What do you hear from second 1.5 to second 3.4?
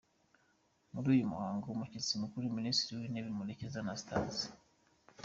umushyitsi Mukuru yari Minisitiri w’Intebe